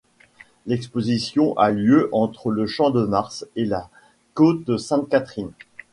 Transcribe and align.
L'exposition 0.65 1.55
a 1.59 1.69
lieu 1.69 2.09
entre 2.11 2.49
le 2.49 2.65
Champ-de-Mars 2.65 3.45
et 3.55 3.65
la 3.65 3.91
côte 4.33 4.77
Sainte-Catherine. 4.79 5.51